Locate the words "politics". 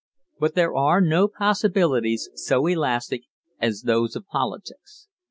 4.25-5.07